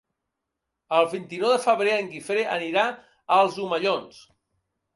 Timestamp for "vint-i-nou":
1.11-1.51